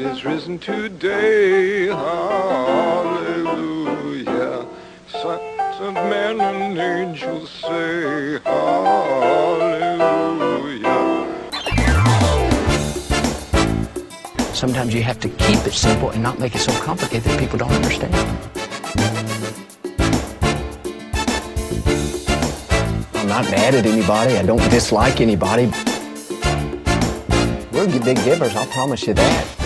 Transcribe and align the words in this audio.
is 0.00 0.24
risen 0.24 0.58
today. 0.58 1.88
Hallelujah. 1.88 2.56
Sons 5.08 5.80
of 5.80 5.94
men 5.94 6.40
and 6.40 6.78
angels 6.78 7.50
say 7.50 8.38
hallelujah. 8.44 9.90
Sometimes 14.54 14.94
you 14.94 15.02
have 15.02 15.20
to 15.20 15.28
keep 15.28 15.58
it 15.66 15.74
simple 15.74 16.10
and 16.10 16.22
not 16.22 16.38
make 16.38 16.54
it 16.54 16.60
so 16.60 16.72
complicated 16.80 17.24
that 17.24 17.38
people 17.38 17.58
don't 17.58 17.72
understand. 17.72 18.14
I'm 23.14 23.28
not 23.28 23.44
mad 23.50 23.74
at 23.74 23.84
anybody. 23.84 24.38
I 24.38 24.42
don't 24.42 24.70
dislike 24.70 25.20
anybody. 25.20 25.70
We're 27.72 27.86
big 28.00 28.22
givers, 28.24 28.54
I'll 28.56 28.66
promise 28.66 29.06
you 29.06 29.14
that. 29.14 29.60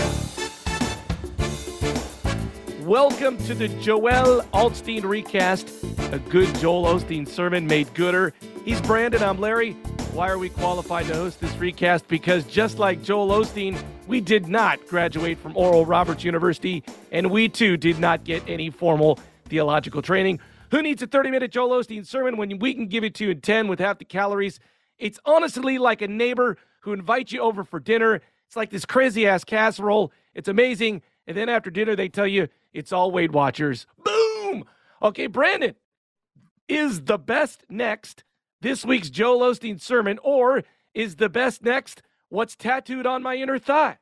Welcome 2.85 3.39
to 3.45 3.55
the 3.55 3.67
Joel 3.67 4.43
Osteen 4.53 5.05
recast, 5.05 5.67
a 6.11 6.19
good 6.19 6.53
Joel 6.59 6.83
Osteen 6.83 7.27
sermon 7.27 7.65
made 7.65 7.91
gooder. 7.95 8.31
He's 8.63 8.79
Brandon, 8.81 9.23
I'm 9.23 9.39
Larry. 9.39 9.71
Why 10.13 10.29
are 10.29 10.37
we 10.37 10.49
qualified 10.49 11.07
to 11.07 11.15
host 11.15 11.41
this 11.41 11.57
recast? 11.57 12.07
Because 12.07 12.43
just 12.43 12.77
like 12.77 13.01
Joel 13.01 13.29
Osteen, 13.29 13.75
we 14.05 14.21
did 14.21 14.47
not 14.47 14.85
graduate 14.85 15.39
from 15.39 15.57
Oral 15.57 15.83
Roberts 15.83 16.23
University, 16.23 16.83
and 17.11 17.31
we 17.31 17.49
too 17.49 17.75
did 17.75 17.97
not 17.97 18.23
get 18.23 18.47
any 18.47 18.69
formal 18.69 19.17
theological 19.45 20.03
training. 20.03 20.39
Who 20.69 20.83
needs 20.83 21.01
a 21.01 21.07
30 21.07 21.31
minute 21.31 21.49
Joel 21.49 21.81
Osteen 21.81 22.05
sermon 22.05 22.37
when 22.37 22.59
we 22.59 22.75
can 22.75 22.85
give 22.85 23.03
it 23.03 23.15
to 23.15 23.23
you 23.23 23.31
in 23.31 23.41
10 23.41 23.67
with 23.67 23.79
half 23.79 23.97
the 23.97 24.05
calories? 24.05 24.59
It's 24.99 25.19
honestly 25.25 25.79
like 25.79 26.03
a 26.03 26.07
neighbor 26.07 26.55
who 26.81 26.93
invites 26.93 27.31
you 27.31 27.41
over 27.41 27.63
for 27.63 27.79
dinner. 27.79 28.21
It's 28.45 28.55
like 28.55 28.69
this 28.69 28.85
crazy 28.85 29.25
ass 29.25 29.43
casserole. 29.43 30.11
It's 30.35 30.47
amazing. 30.47 31.01
And 31.27 31.35
then 31.35 31.49
after 31.49 31.69
dinner, 31.69 31.95
they 31.95 32.09
tell 32.09 32.27
you 32.27 32.47
it's 32.73 32.91
all 32.91 33.11
Weight 33.11 33.31
Watchers. 33.31 33.87
Boom! 34.03 34.65
Okay, 35.01 35.27
Brandon, 35.27 35.75
is 36.67 37.03
the 37.03 37.17
best 37.17 37.63
next 37.69 38.23
this 38.61 38.85
week's 38.85 39.09
Joel 39.09 39.51
Osteen 39.51 39.79
sermon, 39.79 40.19
or 40.23 40.63
is 40.93 41.17
the 41.17 41.29
best 41.29 41.63
next 41.63 42.01
what's 42.29 42.55
tattooed 42.55 43.05
on 43.05 43.23
my 43.23 43.35
inner 43.35 43.59
thigh? 43.59 43.97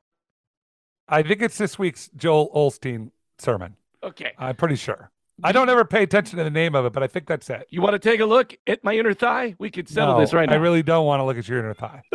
I 1.07 1.23
think 1.23 1.41
it's 1.41 1.57
this 1.57 1.77
week's 1.77 2.09
Joel 2.15 2.49
Osteen 2.55 3.11
sermon. 3.37 3.75
Okay. 4.01 4.33
I'm 4.37 4.55
pretty 4.55 4.75
sure. 4.75 5.11
I 5.41 5.51
don't 5.51 5.69
ever 5.69 5.83
pay 5.83 6.03
attention 6.03 6.37
to 6.37 6.43
the 6.43 6.51
name 6.51 6.75
of 6.75 6.85
it, 6.85 6.93
but 6.93 7.01
I 7.01 7.07
think 7.07 7.25
that's 7.25 7.49
it. 7.49 7.65
You 7.69 7.81
want 7.81 7.93
to 7.93 7.99
take 7.99 8.19
a 8.19 8.25
look 8.25 8.55
at 8.67 8.83
my 8.83 8.93
inner 8.93 9.13
thigh? 9.13 9.55
We 9.57 9.71
could 9.71 9.89
settle 9.89 10.13
No, 10.13 10.19
this 10.19 10.33
right 10.33 10.47
now. 10.47 10.55
I 10.55 10.59
really 10.59 10.83
don't 10.83 11.05
want 11.05 11.21
to 11.21 11.23
look 11.23 11.37
at 11.37 11.47
your 11.47 11.59
inner 11.59 11.73
thigh. 11.73 12.03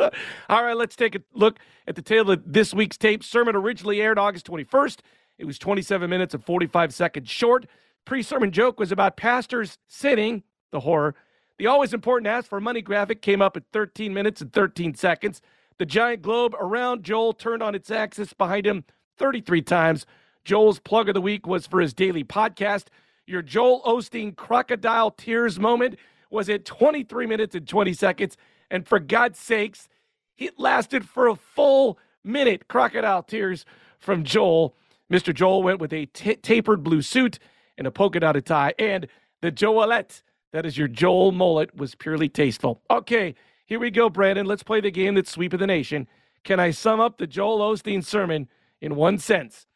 All 0.49 0.63
right, 0.63 0.77
let's 0.77 0.95
take 0.95 1.17
a 1.17 1.21
look 1.35 1.59
at 1.87 1.97
the 1.97 2.03
tail 2.03 2.31
of 2.31 2.43
this 2.47 2.73
week's 2.73 2.97
tape. 2.97 3.25
Sermon 3.25 3.57
originally 3.57 4.01
aired 4.01 4.19
August 4.19 4.47
21st. 4.47 4.99
It 5.39 5.47
was 5.47 5.59
27 5.59 6.09
minutes 6.09 6.35
and 6.35 6.45
45 6.45 6.95
seconds 6.95 7.29
short. 7.29 7.67
Pre 8.05 8.23
sermon 8.23 8.53
joke 8.53 8.79
was 8.79 8.93
about 8.93 9.17
pastors 9.17 9.79
sinning, 9.89 10.43
the 10.71 10.81
horror. 10.81 11.15
The 11.59 11.67
always 11.67 11.93
important 11.93 12.29
ask 12.29 12.49
for 12.49 12.61
money 12.61 12.83
graphic 12.83 13.21
came 13.21 13.43
up 13.43 13.57
at 13.57 13.65
13 13.73 14.15
minutes 14.15 14.41
and 14.41 14.53
13 14.53 14.95
seconds. 14.95 15.43
The 15.79 15.87
giant 15.87 16.23
globe 16.23 16.55
around 16.59 17.03
Joel 17.03 17.33
turned 17.33 17.63
on 17.63 17.75
its 17.75 17.91
axis 17.91 18.33
behind 18.33 18.67
him 18.67 18.85
33 19.19 19.63
times. 19.63 20.07
Joel's 20.45 20.79
plug 20.79 21.09
of 21.09 21.15
the 21.15 21.21
week 21.21 21.47
was 21.47 21.67
for 21.67 21.81
his 21.81 21.93
daily 21.93 22.25
podcast. 22.25 22.87
Your 23.29 23.43
Joel 23.43 23.83
Osteen 23.83 24.35
crocodile 24.35 25.11
tears 25.11 25.61
moment 25.61 25.99
was 26.31 26.49
at 26.49 26.65
23 26.65 27.27
minutes 27.27 27.55
and 27.55 27.69
20 27.69 27.93
seconds. 27.93 28.39
And 28.71 28.89
for 28.89 28.99
God's 28.99 29.39
sakes, 29.39 29.91
it 30.39 30.59
lasted 30.59 31.07
for 31.07 31.29
a 31.29 31.37
full 31.37 31.99
minute. 32.25 32.69
Crocodile 32.69 33.23
tears 33.23 33.67
from 33.99 34.25
Joel. 34.25 34.75
Mr. 35.13 35.35
Joel 35.35 35.63
went 35.63 35.79
with 35.79 35.93
a 35.93 36.07
tapered 36.07 36.83
blue 36.83 37.03
suit 37.03 37.39
and 37.77 37.87
a 37.87 37.91
polka 37.91 38.19
dotted 38.19 38.47
tie. 38.47 38.73
And 38.79 39.07
the 39.43 39.53
Joelette, 39.53 40.23
that 40.53 40.65
is 40.65 40.79
your 40.79 40.89
Joel 40.89 41.31
mullet, 41.31 41.77
was 41.77 41.95
purely 41.95 42.31
tasteful. 42.31 42.81
Okay, 42.91 43.35
here 43.67 43.79
we 43.79 43.91
go, 43.91 44.09
Brandon. 44.09 44.47
Let's 44.47 44.63
play 44.63 44.81
the 44.81 44.91
game 44.91 45.15
that's 45.15 45.31
sweep 45.31 45.53
of 45.53 45.61
the 45.61 45.67
nation. 45.67 46.09
Can 46.45 46.61
I 46.61 46.71
sum 46.71 46.99
up 46.99 47.19
the 47.19 47.27
Joel 47.27 47.59
Osteen 47.59 48.03
sermon 48.03 48.49
in 48.81 48.97
one 48.97 49.19
sentence? 49.19 49.67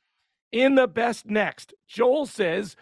In 0.52 0.74
the 0.74 0.88
best 0.88 1.26
next, 1.26 1.74
Joel 1.86 2.24
says, 2.24 2.76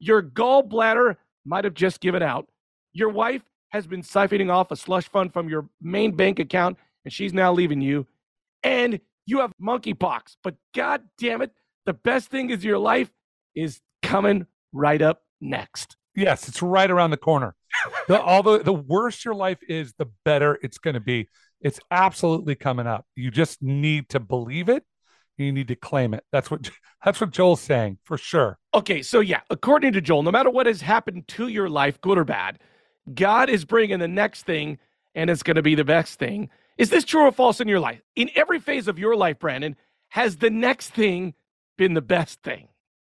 Your 0.00 0.22
gallbladder 0.22 1.16
might 1.44 1.64
have 1.64 1.74
just 1.74 2.00
given 2.00 2.22
out. 2.22 2.48
Your 2.92 3.10
wife 3.10 3.42
has 3.68 3.86
been 3.86 4.02
siphoning 4.02 4.50
off 4.50 4.72
a 4.72 4.76
slush 4.76 5.08
fund 5.08 5.32
from 5.32 5.48
your 5.48 5.68
main 5.80 6.16
bank 6.16 6.40
account, 6.40 6.76
and 7.04 7.12
she's 7.12 7.32
now 7.32 7.52
leaving 7.52 7.80
you. 7.80 8.06
And 8.62 9.00
you 9.26 9.38
have 9.40 9.52
monkeypox. 9.62 10.36
But 10.42 10.56
god 10.74 11.02
damn 11.18 11.42
it, 11.42 11.52
the 11.86 11.94
best 11.94 12.30
thing 12.30 12.50
is 12.50 12.64
your 12.64 12.78
life 12.78 13.10
is 13.54 13.80
coming 14.02 14.46
right 14.72 15.00
up 15.00 15.22
next. 15.40 15.96
Yes, 16.16 16.48
it's 16.48 16.62
right 16.62 16.90
around 16.90 17.10
the 17.10 17.16
corner. 17.16 17.54
The, 18.08 18.20
although 18.20 18.58
the 18.58 18.72
worse 18.72 19.24
your 19.24 19.34
life 19.34 19.58
is, 19.68 19.94
the 19.96 20.08
better 20.24 20.58
it's 20.62 20.78
going 20.78 20.94
to 20.94 21.00
be. 21.00 21.28
It's 21.60 21.78
absolutely 21.90 22.56
coming 22.56 22.86
up. 22.86 23.06
You 23.14 23.30
just 23.30 23.62
need 23.62 24.08
to 24.10 24.20
believe 24.20 24.68
it. 24.68 24.84
You 25.40 25.52
need 25.52 25.68
to 25.68 25.76
claim 25.76 26.14
it. 26.14 26.24
That's 26.32 26.50
what 26.50 26.70
that's 27.04 27.20
what 27.20 27.30
Joel's 27.30 27.60
saying 27.60 27.98
for 28.04 28.18
sure. 28.18 28.58
Okay, 28.74 29.02
so 29.02 29.20
yeah, 29.20 29.40
according 29.50 29.92
to 29.94 30.00
Joel, 30.00 30.22
no 30.22 30.30
matter 30.30 30.50
what 30.50 30.66
has 30.66 30.80
happened 30.80 31.26
to 31.28 31.48
your 31.48 31.68
life, 31.68 32.00
good 32.00 32.18
or 32.18 32.24
bad, 32.24 32.58
God 33.14 33.48
is 33.48 33.64
bringing 33.64 33.98
the 33.98 34.08
next 34.08 34.44
thing 34.44 34.78
and 35.14 35.30
it's 35.30 35.42
going 35.42 35.56
to 35.56 35.62
be 35.62 35.74
the 35.74 35.84
best 35.84 36.18
thing. 36.18 36.50
Is 36.78 36.90
this 36.90 37.04
true 37.04 37.22
or 37.22 37.32
false 37.32 37.60
in 37.60 37.68
your 37.68 37.80
life? 37.80 38.00
In 38.16 38.30
every 38.34 38.60
phase 38.60 38.88
of 38.88 38.98
your 38.98 39.16
life, 39.16 39.38
Brandon, 39.38 39.76
has 40.08 40.36
the 40.36 40.50
next 40.50 40.90
thing 40.90 41.34
been 41.76 41.94
the 41.94 42.00
best 42.00 42.42
thing? 42.42 42.68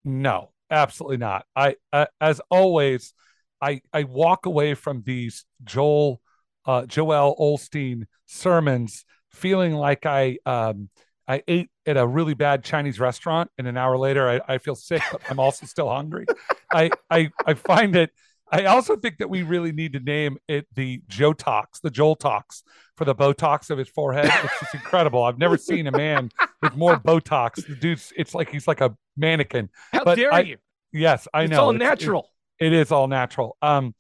No, 0.04 0.52
absolutely 0.70 1.18
not. 1.18 1.46
I, 1.56 1.76
uh, 1.92 2.08
as 2.20 2.42
always, 2.50 3.14
I 3.62 3.82
I 3.94 4.04
walk 4.04 4.46
away 4.46 4.74
from 4.74 5.04
these 5.06 5.46
Joel, 5.64 6.22
uh, 6.66 6.86
Joel 6.86 7.36
Osteen 7.40 8.06
sermons 8.26 9.06
feeling 9.32 9.74
like 9.74 10.06
I 10.06 10.38
um 10.46 10.90
I 11.28 11.42
ate 11.48 11.70
at 11.86 11.96
a 11.98 12.06
really 12.06 12.34
bad 12.34 12.64
Chinese 12.64 13.00
restaurant, 13.00 13.50
and 13.58 13.68
an 13.68 13.78
hour 13.78 13.98
later 13.98 14.28
I, 14.30 14.42
I 14.56 14.58
feel 14.58 14.76
sick, 14.76 15.02
but 15.12 15.22
I'm 15.30 15.40
also 15.40 15.66
still 15.66 15.90
hungry. 15.90 16.26
I 16.72 16.90
I 17.10 17.32
I 17.46 17.54
find 17.54 17.96
it. 17.96 18.12
I 18.52 18.66
also 18.66 18.96
think 18.98 19.18
that 19.18 19.30
we 19.30 19.42
really 19.42 19.72
need 19.72 19.94
to 19.94 20.00
name 20.00 20.38
it 20.48 20.68
the 20.76 21.02
Joe 21.08 21.34
Tox, 21.34 21.80
the 21.80 21.90
Joel 21.90 22.16
Tox 22.16 22.62
for 22.98 23.06
the 23.06 23.16
Botox 23.16 23.70
of 23.72 23.80
his 23.80 23.90
forehead. 23.90 24.26
It's 24.26 24.60
just 24.60 24.76
incredible. 24.76 25.24
I've 25.24 25.40
never 25.40 25.58
seen 25.58 25.88
a 25.88 25.92
man 25.92 26.30
with 26.62 26.76
more 26.76 26.98
Botox. 26.98 27.66
The 27.66 27.74
dude's, 27.76 28.14
it's 28.16 28.36
like 28.36 28.50
he's 28.52 28.68
like 28.68 28.82
a 28.82 28.96
mannequin. 29.18 29.70
How 29.92 30.04
But 30.04 30.16
dare 30.16 30.32
I- 30.34 30.42
you? 30.42 30.58
Yes, 30.92 31.28
I 31.34 31.44
it's 31.44 31.52
know. 31.52 31.62
all 31.64 31.70
It's- 31.76 31.82
all 31.90 31.90
natural. 31.90 32.30
it 32.60 32.74
is 32.74 32.92
all 32.92 33.08
natural. 33.08 33.58
Um, 33.64 33.96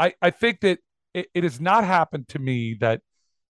I 0.00 0.14
I 0.20 0.30
think 0.30 0.62
that 0.62 0.80
it, 1.14 1.28
it 1.34 1.44
has 1.44 1.60
not 1.60 1.84
happened 1.84 2.26
to 2.28 2.40
me 2.40 2.74
that 2.80 3.02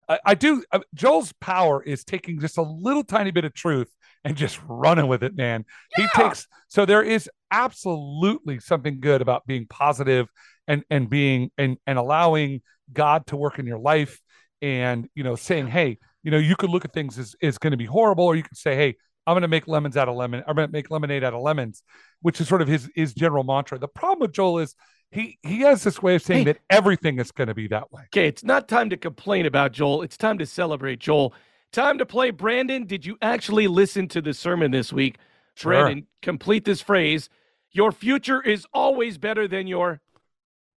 I, 0.09 0.19
I 0.25 0.35
do. 0.35 0.65
Uh, 0.73 0.81
Joel's 0.95 1.33
power 1.41 1.83
is 1.83 2.05
taking 2.05 2.41
just 2.41 2.59
a 2.59 2.63
little 2.63 3.05
tiny 3.05 3.31
bit 3.31 3.45
of 3.45 3.55
truth 3.55 3.91
and 4.25 4.37
just 4.37 4.59
running 4.67 5.07
with 5.07 5.23
it, 5.23 5.37
man. 5.37 5.65
He 5.97 6.07
takes 6.15 6.47
so 6.69 6.85
there 6.85 7.03
is 7.03 7.31
absolutely 7.51 8.61
something 8.61 9.01
good 9.01 9.23
about 9.23 9.47
being 9.47 9.67
positive 9.67 10.29
and 10.67 10.85
and 10.91 11.09
being 11.09 11.51
and 11.59 11.79
and 11.87 11.99
allowing 11.99 12.63
God 12.93 13.27
to 13.29 13.37
work 13.37 13.59
in 13.59 13.67
your 13.67 13.79
life 13.79 14.21
and 14.63 15.09
you 15.15 15.23
know 15.23 15.37
saying, 15.37 15.69
hey, 15.69 15.99
you 16.23 16.31
know, 16.31 16.39
you 16.39 16.57
could 16.57 16.71
look 16.71 16.85
at 16.85 16.93
things 16.93 17.19
as 17.19 17.35
is 17.41 17.59
going 17.59 17.71
to 17.73 17.77
be 17.77 17.87
horrible, 17.87 18.25
or 18.25 18.37
you 18.37 18.43
could 18.43 18.57
say, 18.57 18.77
hey. 18.77 18.97
I'm 19.27 19.35
going 19.35 19.43
to 19.43 19.49
make 19.49 19.69
lemons 19.69 19.99
out 19.99 20.09
of 20.09 20.17
lemon. 20.17 20.43
I'm 20.49 20.57
going 20.57 20.69
to 20.69 20.73
make 20.73 20.91
lemonade 20.91 21.23
out 21.23 21.35
of 21.35 21.43
lemons, 21.43 21.83
which 22.23 22.41
is 22.41 22.49
sort 22.49 22.63
of 22.63 22.69
his 22.69 22.89
his 22.95 23.13
general 23.13 23.45
mantra. 23.45 23.79
The 23.79 23.87
problem 23.87 24.21
with 24.21 24.33
Joel 24.33 24.61
is 24.61 24.75
he 25.11 25.39
he 25.43 25.61
has 25.61 25.83
this 25.85 26.03
way 26.03 26.15
of 26.17 26.23
saying 26.23 26.41
Hey. 26.47 26.53
that 26.53 26.59
everything 26.71 27.19
is 27.19 27.31
going 27.33 27.49
to 27.49 27.55
be 27.55 27.67
that 27.69 27.91
way. 27.93 28.03
Okay, 28.07 28.27
it's 28.29 28.45
not 28.45 28.69
time 28.69 28.91
to 28.91 28.97
complain 28.97 29.47
about 29.47 29.73
Joel. 29.73 30.03
It's 30.03 30.17
time 30.17 30.39
to 30.39 30.47
celebrate 30.47 30.99
Joel. 31.01 31.33
Time 31.73 31.99
to 31.99 32.07
play 32.07 32.31
Brandon. 32.31 32.85
Did 32.87 33.05
you 33.07 33.17
actually 33.23 33.69
listen 33.69 34.09
to 34.09 34.21
the 34.23 34.32
sermon 34.35 34.71
this 34.71 34.93
week? 34.93 35.17
Sure. 35.55 35.73
Brandon, 35.73 36.06
complete 36.23 36.65
this 36.65 36.81
phrase. 36.81 37.29
Your 37.73 37.93
future 37.93 38.41
is 38.43 38.67
always 38.73 39.19
better 39.19 39.47
than 39.49 39.67
your 39.67 40.00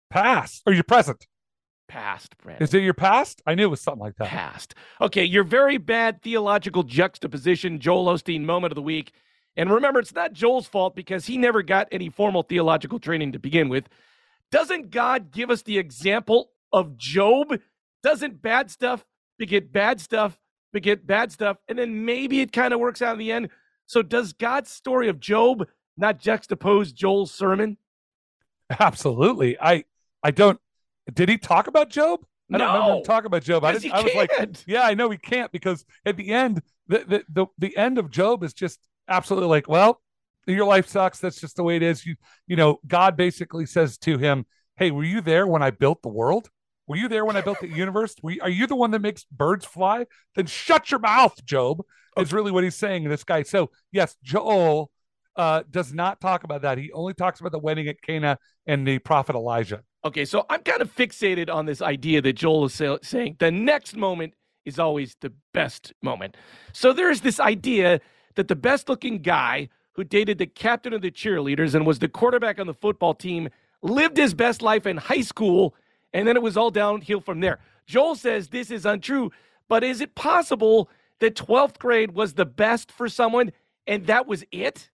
Past 0.09 0.63
or 0.65 0.73
your 0.73 0.83
present? 0.83 1.27
past, 1.87 2.37
Brandon. 2.37 2.63
Is 2.63 2.73
it 2.73 2.83
your 2.83 2.93
past? 2.93 3.41
I 3.45 3.53
knew 3.53 3.63
it 3.63 3.67
was 3.69 3.81
something 3.81 3.99
like 3.99 4.15
that. 4.15 4.27
past. 4.29 4.75
Okay, 5.01 5.25
your 5.25 5.43
very 5.43 5.77
bad 5.77 6.21
theological 6.21 6.83
juxtaposition, 6.83 7.79
Joel 7.79 8.05
Osteen 8.05 8.43
moment 8.45 8.71
of 8.71 8.75
the 8.77 8.81
week. 8.81 9.11
And 9.57 9.69
remember, 9.69 9.99
it's 9.99 10.15
not 10.15 10.31
Joel's 10.31 10.67
fault 10.67 10.95
because 10.95 11.25
he 11.25 11.37
never 11.37 11.61
got 11.61 11.89
any 11.91 12.07
formal 12.09 12.43
theological 12.43 12.97
training 12.97 13.33
to 13.33 13.39
begin 13.39 13.67
with. 13.67 13.89
Doesn't 14.51 14.91
God 14.91 15.31
give 15.31 15.49
us 15.49 15.61
the 15.61 15.77
example 15.77 16.51
of 16.73 16.97
Job? 16.97 17.59
Doesn't 18.03 18.41
bad 18.41 18.69
stuff 18.71 19.05
beget 19.41 19.73
bad 19.73 19.99
stuff, 19.99 20.37
beget 20.71 21.07
bad 21.07 21.31
stuff, 21.31 21.57
and 21.67 21.79
then 21.79 22.05
maybe 22.05 22.41
it 22.41 22.53
kind 22.53 22.75
of 22.75 22.79
works 22.79 23.01
out 23.01 23.13
in 23.13 23.19
the 23.19 23.31
end? 23.31 23.49
So, 23.87 24.03
does 24.03 24.33
God's 24.33 24.69
story 24.69 25.09
of 25.09 25.19
Job 25.19 25.67
not 25.97 26.21
juxtapose 26.21 26.93
Joel's 26.93 27.33
sermon? 27.33 27.77
Absolutely. 28.79 29.59
I 29.59 29.83
I 30.23 30.29
don't. 30.31 30.59
Did 31.11 31.27
he 31.27 31.37
talk 31.39 31.67
about 31.67 31.89
Job? 31.89 32.23
I 32.53 32.57
don't 32.59 32.67
remember 32.67 32.97
him 32.97 33.03
talking 33.03 33.25
about 33.25 33.43
Job. 33.43 33.63
I, 33.63 33.73
didn't, 33.73 33.93
I 33.93 34.01
was 34.03 34.13
like, 34.13 34.31
yeah, 34.67 34.83
I 34.83 34.93
know 34.93 35.09
he 35.09 35.17
can't 35.17 35.51
because 35.51 35.85
at 36.05 36.17
the 36.17 36.31
end, 36.31 36.61
the, 36.87 36.99
the 36.99 37.23
the 37.27 37.45
the 37.57 37.75
end 37.75 37.97
of 37.97 38.11
Job 38.11 38.43
is 38.43 38.53
just 38.53 38.79
absolutely 39.07 39.49
like, 39.49 39.67
well, 39.67 40.01
your 40.47 40.65
life 40.65 40.87
sucks. 40.87 41.19
That's 41.19 41.39
just 41.39 41.55
the 41.55 41.63
way 41.63 41.75
it 41.75 41.83
is. 41.83 42.05
You, 42.05 42.15
you 42.47 42.55
know, 42.55 42.79
God 42.87 43.15
basically 43.15 43.65
says 43.65 43.97
to 43.99 44.17
him, 44.17 44.45
Hey, 44.77 44.91
were 44.91 45.03
you 45.03 45.21
there 45.21 45.45
when 45.45 45.61
I 45.61 45.71
built 45.71 46.01
the 46.01 46.09
world? 46.09 46.49
Were 46.87 46.97
you 46.97 47.07
there 47.07 47.25
when 47.25 47.37
I 47.37 47.41
built 47.41 47.59
the 47.61 47.67
universe? 47.67 48.15
Were 48.21 48.31
you, 48.31 48.41
are 48.41 48.49
you 48.49 48.67
the 48.67 48.75
one 48.75 48.91
that 48.91 49.01
makes 49.01 49.23
birds 49.25 49.65
fly? 49.65 50.05
Then 50.35 50.47
shut 50.47 50.91
your 50.91 50.99
mouth, 50.99 51.43
Job. 51.45 51.81
Is 52.17 52.33
really 52.33 52.51
what 52.51 52.65
he's 52.65 52.75
saying. 52.75 53.07
This 53.07 53.23
guy. 53.23 53.43
So 53.43 53.71
yes, 53.91 54.17
Joel 54.21 54.91
uh, 55.37 55.63
does 55.69 55.93
not 55.93 56.19
talk 56.19 56.43
about 56.43 56.63
that. 56.63 56.77
He 56.77 56.91
only 56.91 57.13
talks 57.13 57.39
about 57.39 57.53
the 57.53 57.59
wedding 57.59 57.87
at 57.87 58.01
Cana 58.01 58.37
and 58.67 58.85
the 58.85 58.99
prophet 58.99 59.35
Elijah. 59.35 59.83
Okay, 60.03 60.25
so 60.25 60.45
I'm 60.49 60.61
kind 60.61 60.81
of 60.81 60.93
fixated 60.93 61.49
on 61.49 61.65
this 61.65 61.81
idea 61.81 62.21
that 62.21 62.33
Joel 62.33 62.65
is 62.65 62.73
say- 62.73 62.97
saying 63.03 63.37
the 63.39 63.51
next 63.51 63.95
moment 63.95 64.33
is 64.65 64.79
always 64.79 65.15
the 65.21 65.31
best 65.53 65.93
moment. 66.01 66.35
So 66.73 66.91
there's 66.91 67.21
this 67.21 67.39
idea 67.39 68.01
that 68.35 68.47
the 68.47 68.55
best 68.55 68.89
looking 68.89 69.21
guy 69.21 69.69
who 69.93 70.03
dated 70.03 70.37
the 70.37 70.45
captain 70.45 70.93
of 70.93 71.01
the 71.01 71.11
cheerleaders 71.11 71.75
and 71.75 71.85
was 71.85 71.99
the 71.99 72.07
quarterback 72.07 72.59
on 72.59 72.67
the 72.67 72.73
football 72.73 73.13
team 73.13 73.49
lived 73.81 74.17
his 74.17 74.33
best 74.33 74.61
life 74.61 74.85
in 74.85 74.97
high 74.97 75.21
school, 75.21 75.75
and 76.13 76.27
then 76.27 76.35
it 76.35 76.41
was 76.43 76.57
all 76.57 76.71
downhill 76.71 77.19
from 77.19 77.39
there. 77.39 77.59
Joel 77.87 78.15
says 78.15 78.47
this 78.47 78.71
is 78.71 78.85
untrue, 78.85 79.31
but 79.67 79.83
is 79.83 80.01
it 80.01 80.15
possible 80.15 80.89
that 81.19 81.35
12th 81.35 81.77
grade 81.77 82.11
was 82.13 82.33
the 82.33 82.45
best 82.45 82.91
for 82.91 83.09
someone 83.09 83.51
and 83.87 84.05
that 84.07 84.27
was 84.27 84.43
it? 84.51 84.89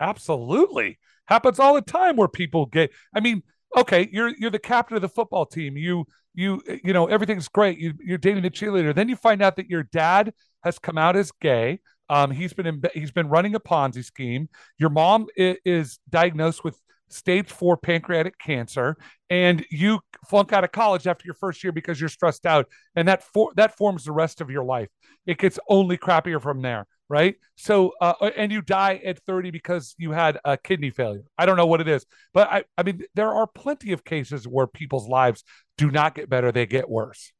Absolutely. 0.00 0.98
Happens 1.26 1.58
all 1.58 1.74
the 1.74 1.82
time 1.82 2.16
where 2.16 2.28
people 2.28 2.66
get 2.66 2.90
I 3.14 3.20
mean, 3.20 3.42
okay, 3.76 4.08
you're 4.12 4.34
you're 4.36 4.50
the 4.50 4.58
captain 4.58 4.96
of 4.96 5.02
the 5.02 5.08
football 5.08 5.46
team. 5.46 5.76
You 5.76 6.06
you 6.34 6.62
you 6.82 6.92
know, 6.92 7.06
everything's 7.06 7.48
great. 7.48 7.78
You 7.78 7.94
you're 8.00 8.18
dating 8.18 8.42
the 8.42 8.50
cheerleader. 8.50 8.94
Then 8.94 9.08
you 9.08 9.16
find 9.16 9.42
out 9.42 9.56
that 9.56 9.70
your 9.70 9.84
dad 9.84 10.34
has 10.64 10.78
come 10.78 10.98
out 10.98 11.16
as 11.16 11.30
gay. 11.32 11.80
Um, 12.08 12.30
he's 12.30 12.52
been 12.52 12.66
in, 12.66 12.82
he's 12.94 13.10
been 13.10 13.28
running 13.28 13.54
a 13.54 13.60
Ponzi 13.60 14.04
scheme. 14.04 14.48
Your 14.78 14.90
mom 14.90 15.26
is, 15.36 15.56
is 15.64 15.98
diagnosed 16.08 16.64
with 16.64 16.78
stage 17.08 17.50
four 17.50 17.76
pancreatic 17.76 18.38
cancer, 18.38 18.96
and 19.30 19.64
you 19.70 20.00
flunk 20.28 20.52
out 20.52 20.64
of 20.64 20.72
college 20.72 21.06
after 21.06 21.24
your 21.26 21.34
first 21.34 21.62
year 21.62 21.72
because 21.72 22.00
you're 22.00 22.08
stressed 22.08 22.46
out, 22.46 22.66
and 22.96 23.08
that 23.08 23.22
for, 23.22 23.52
that 23.56 23.76
forms 23.76 24.04
the 24.04 24.12
rest 24.12 24.40
of 24.40 24.50
your 24.50 24.64
life. 24.64 24.88
It 25.26 25.38
gets 25.38 25.58
only 25.68 25.96
crappier 25.96 26.40
from 26.40 26.62
there 26.62 26.86
right? 27.12 27.34
So, 27.56 27.92
uh, 28.00 28.14
and 28.38 28.50
you 28.50 28.62
die 28.62 28.98
at 29.04 29.18
30 29.26 29.50
because 29.50 29.94
you 29.98 30.12
had 30.12 30.38
a 30.46 30.56
kidney 30.56 30.88
failure. 30.88 31.24
I 31.36 31.44
don't 31.44 31.58
know 31.58 31.66
what 31.66 31.82
it 31.82 31.88
is, 31.88 32.06
but 32.32 32.48
I, 32.50 32.64
I 32.78 32.82
mean, 32.84 33.02
there 33.14 33.34
are 33.34 33.46
plenty 33.46 33.92
of 33.92 34.02
cases 34.02 34.48
where 34.48 34.66
people's 34.66 35.06
lives 35.06 35.44
do 35.76 35.90
not 35.90 36.14
get 36.14 36.30
better, 36.30 36.50
they 36.50 36.64
get 36.64 36.88
worse. 36.88 37.34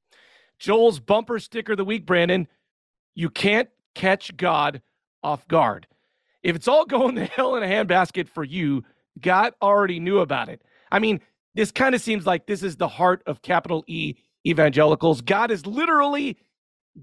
Joel's 0.59 1.01
bumper 1.01 1.39
sticker 1.39 1.73
of 1.73 1.79
the 1.79 1.87
week, 1.87 2.05
Brandon. 2.05 2.49
You 3.15 3.31
can't 3.31 3.71
catch 3.95 4.37
God 4.37 4.83
off 5.23 5.47
guard. 5.49 5.87
If 6.43 6.57
it's 6.57 6.69
all 6.69 6.85
going 6.87 7.17
to 7.17 7.25
hell 7.25 7.57
in 7.57 7.63
a 7.63 7.67
handbasket 7.67 8.29
for 8.29 8.45
you, 8.45 8.85
God 9.21 9.55
already 9.61 10.01
knew 10.01 10.21
about 10.21 10.49
it. 10.49 10.63
I 10.91 10.99
mean, 10.99 11.21
this 11.55 11.71
kind 11.71 11.95
of 11.95 12.01
seems 12.01 12.27
like 12.27 12.47
this 12.47 12.63
is 12.63 12.77
the 12.77 12.89
heart 12.89 13.23
of 13.27 13.43
capital 13.43 13.85
E 13.87 14.15
evangelicals. 14.47 15.21
God 15.21 15.51
is 15.51 15.67
literally 15.67 16.39